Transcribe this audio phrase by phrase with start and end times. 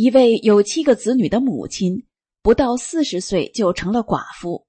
[0.00, 2.06] 一位有七个子女的母亲，
[2.40, 4.66] 不到四十岁就成了寡妇。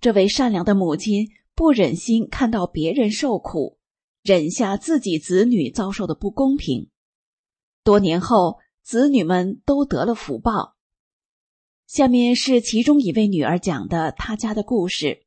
[0.00, 3.76] 这位善良的母亲不忍心看到别人受苦，
[4.22, 6.88] 忍下自己子女遭受的不公平。
[7.84, 10.74] 多年后，子女们都得了福报。
[11.86, 15.21] 下面是其中一位女儿讲的她家的故事。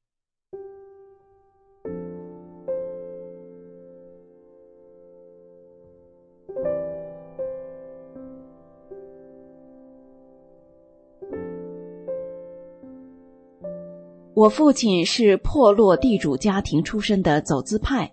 [14.36, 18.12] 我父亲是破落地主家庭出身的走资派，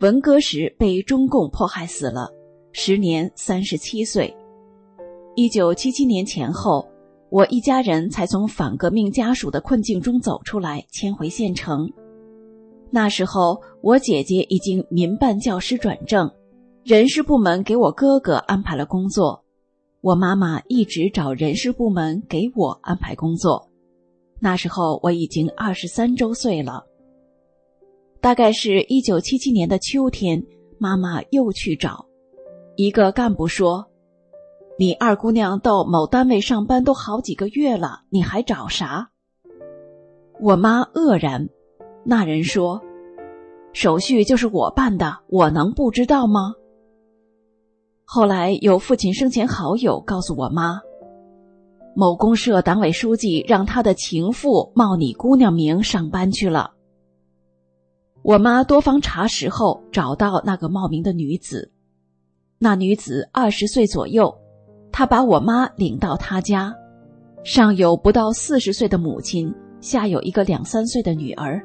[0.00, 2.28] 文革时被中共迫害死了，
[2.72, 4.36] 时年三十七岁。
[5.34, 6.86] 一九七七年前后，
[7.30, 11.90] 我一家人才从反革命家属的困境中走出来，迁回县城。
[12.90, 16.30] 那时候，我姐姐已经民办教师转正，
[16.84, 19.42] 人事部门给我哥哥安排了工作，
[20.02, 23.70] 我妈妈一直找人事部门给我安排工作。
[24.40, 26.84] 那时候我已经二十三周岁了。
[28.20, 30.44] 大概是一九七七年的秋天，
[30.78, 32.06] 妈妈又去找
[32.76, 33.86] 一个干部说
[34.78, 39.10] ：“你二姑娘到某单位上班都好几个月了，你还找啥？”
[40.40, 41.48] 我妈愕然。
[42.04, 42.82] 那人说
[43.72, 46.54] ：“手续就是我办的，我能不知道吗？”
[48.04, 50.80] 后来有父亲生前好友告诉我妈。
[51.96, 56.72] 某公社党委书记让他的情妇冒你姑娘名上班去了。
[58.22, 61.70] 我妈多方查实后找到那个冒名的女子，
[62.58, 64.34] 那女子二十岁左右，
[64.90, 66.74] 她把我妈领到她家，
[67.44, 71.64] 上有不到四十岁的母亲，下有一个两三岁的女儿。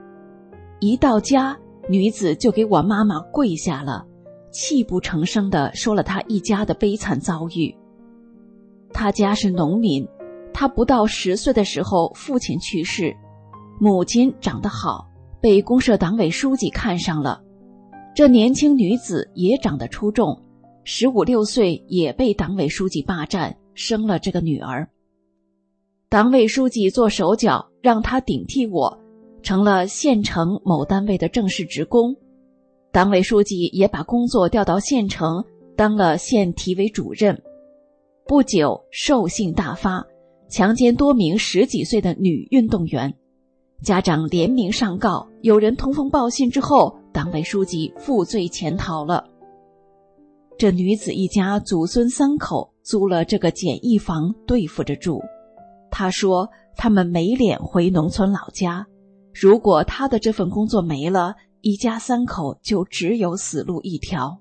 [0.79, 1.57] 一到家，
[1.87, 4.05] 女子就给我妈妈跪下了，
[4.51, 7.73] 泣不成声的说了她一家的悲惨遭遇。
[8.93, 10.07] 她家是农民。
[10.53, 13.15] 他不到十岁的时候，父亲去世，
[13.79, 15.07] 母亲长得好，
[15.41, 17.41] 被公社党委书记看上了。
[18.15, 20.41] 这年轻女子也长得出众，
[20.83, 24.89] 十五六岁也被党委书记霸占，生了这个女儿。
[26.09, 28.99] 党委书记做手脚，让她顶替我，
[29.43, 32.15] 成了县城某单位的正式职工。
[32.91, 35.45] 党委书记也把工作调到县城，
[35.77, 37.39] 当了县体委主任。
[38.25, 40.05] 不久，兽性大发。
[40.49, 43.13] 强奸多名十几岁的女运动员，
[43.83, 49.23] 家长联名上告，有人通风报信之后，党委书记负罪潜逃了。
[50.57, 55.21] 这女子一家祖孙三口租了这个简易房对付着住。
[55.91, 58.87] 他说他们没脸回农村老家，
[59.31, 64.39] 如果他的这份工作没了，一家三口就只有死路一条。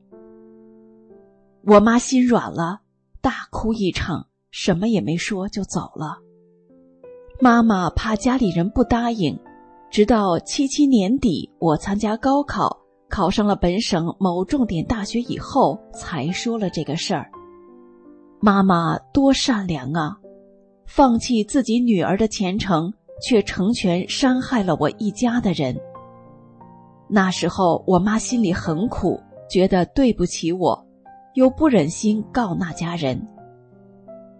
[1.64, 2.80] 我妈心软了，
[3.20, 4.27] 大哭一场。
[4.50, 6.18] 什么也没说就走了。
[7.40, 9.38] 妈妈怕家里人不答应，
[9.90, 12.76] 直到七七年底我参加高考，
[13.08, 17.30] 考上了本省某重点大学以后，才说了这个事儿。
[18.40, 20.16] 妈妈多善良啊，
[20.86, 22.92] 放弃自己女儿的前程，
[23.22, 25.76] 却成全伤害了我一家的人。
[27.08, 30.86] 那时候我妈心里很苦，觉得对不起我，
[31.34, 33.20] 又不忍心告那家人。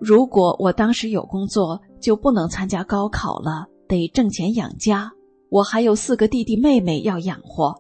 [0.01, 5.11] 如果我当时有工作，就不能参加高考了，得挣钱养家。
[5.51, 7.75] 我还有四个弟弟妹妹要养活。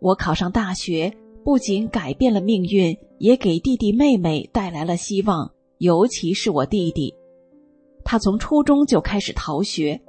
[0.00, 1.12] 我考上大学，
[1.44, 5.50] 不仅改变了命运，也给弟弟妹妹带来了希望。
[5.78, 7.14] 尤其是我弟弟，
[8.04, 10.00] 他从初中就开始逃学，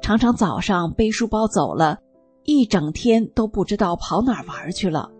[0.00, 1.98] 常常早上背书包走了，
[2.44, 5.10] 一整天都不知道跑哪儿玩去了。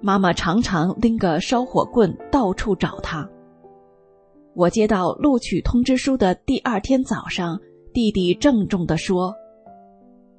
[0.00, 3.28] 妈妈常常拎个烧火棍到处找他。
[4.54, 7.58] 我接到录取通知书的第二天早上，
[7.92, 9.34] 弟弟郑重地说：“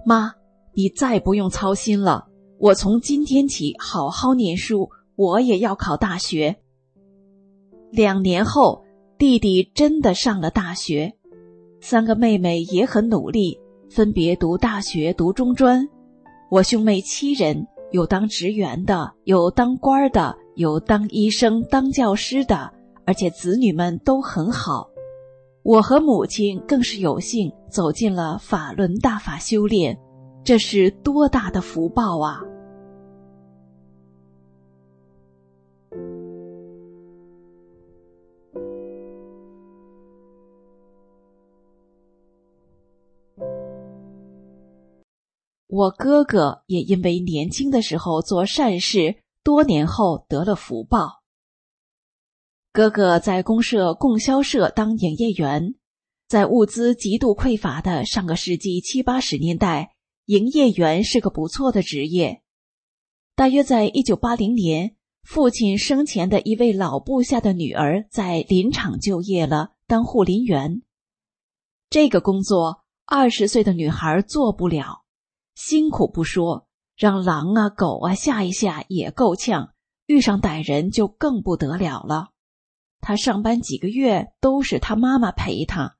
[0.05, 0.31] 妈，
[0.73, 2.27] 你再不用操心了，
[2.59, 6.57] 我从今天起好好念书，我也要考大学。”
[7.91, 8.83] 两年后，
[9.17, 11.13] 弟弟真的上了大学，
[11.81, 13.59] 三个妹妹也很努力，
[13.89, 15.87] 分别读大学、读中专。
[16.51, 22.71] 我兄妹七人，有当职员的，有当官的，有当医生、当教师的，
[23.05, 24.89] 而且子女们都很好。
[25.63, 29.97] 我和母亲更是有幸走进了法轮大法修炼，
[30.43, 32.41] 这是多大的福报啊！
[45.67, 51.22] 我哥哥也因为年轻的时候做善事，多年后得了福报。
[52.73, 55.75] 哥哥在公社供销社当营业员，
[56.27, 59.91] 在物资极度匮乏的上个世纪七八十年代，
[60.25, 62.41] 营业员是个不错的职业。
[63.35, 70.81] 大约在一九八零年，父亲生前的一位老部下的女儿在林场就业了，当护林员。
[71.91, 75.03] 这个工作，二十岁的女孩做不了。
[75.53, 76.65] 辛苦不说，
[76.97, 79.75] 让狼啊狗啊吓一吓也够呛，
[80.07, 82.29] 遇上歹人就更不得了了。
[83.05, 85.97] 他上班几个月都是他妈妈陪他，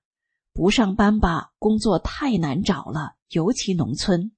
[0.53, 4.31] 不上班吧，工作太难找了，尤其农村。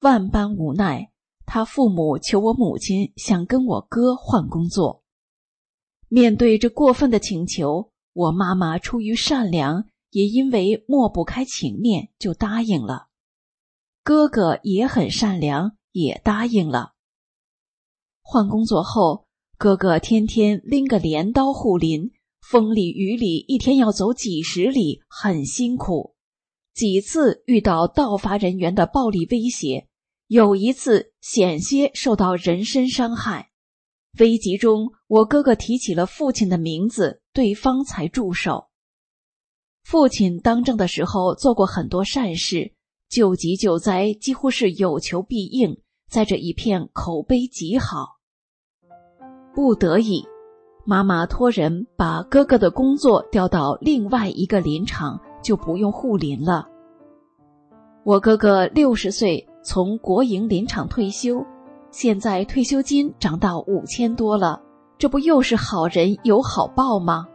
[0.00, 1.12] 万般无奈，
[1.44, 5.04] 他父母求我母亲想跟我哥换工作。
[6.08, 13.08] 面对这过分的请求，我妈妈出于善良，也因为抹不开情面，就答应了。
[14.02, 16.94] 哥哥也很善良，也答应了。
[18.22, 19.23] 换工作后，
[19.56, 22.10] 哥哥天天拎个镰刀护林，
[22.40, 26.14] 风里雨里，一天要走几十里，很辛苦。
[26.74, 29.86] 几次遇到盗伐人员的暴力威胁，
[30.26, 33.50] 有一次险些受到人身伤害。
[34.18, 38.68] 危急中，我哥哥提起了父亲的名字，对方才住手。
[39.84, 42.74] 父亲当政的时候做过很多善事。
[43.08, 45.78] 救急救灾几乎是有求必应，
[46.10, 48.13] 在这一片口碑极好。
[49.54, 50.26] 不得已，
[50.84, 56.66] 妈妈托人把哥哥的工作调到另外一个林场，就不用护林了。
[58.02, 61.44] 我哥哥六十岁从国营林场退休，
[61.90, 64.60] 现在退休金涨到五千多了，
[64.98, 67.28] 这不又是好人有好报吗？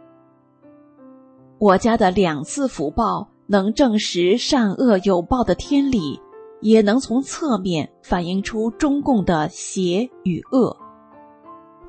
[1.58, 3.28] 我家的两次福报。
[3.52, 6.20] 能证实善恶有报的天理，
[6.60, 10.76] 也能从侧面反映出中共的邪与恶。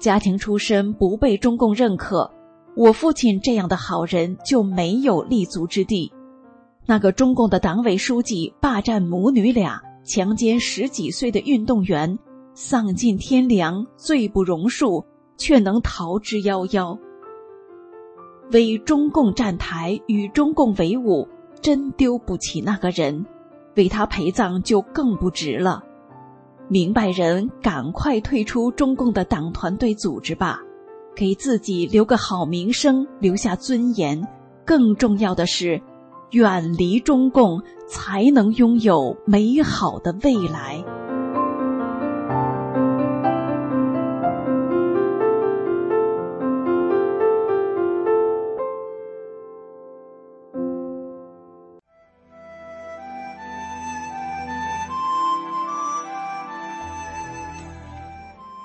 [0.01, 2.31] 家庭出身不被中共认可，
[2.75, 6.11] 我父亲这样的好人就没有立足之地。
[6.87, 12.17] 那个中共的党委书记霸占母女俩，强奸十几岁的运动员，
[12.55, 15.05] 丧尽天良，罪不容恕，
[15.37, 16.97] 却能逃之夭夭。
[18.51, 21.27] 为中共站台，与中共为伍。
[21.61, 23.23] 真丢不起那个人，
[23.75, 25.83] 为他陪葬就更不值了。
[26.71, 30.57] 明白人赶快退出中共的党团队组织吧，
[31.13, 34.25] 给自己留个好名声，留下尊严。
[34.65, 35.81] 更重要的是，
[36.29, 40.81] 远离中共，才能拥有美好的未来。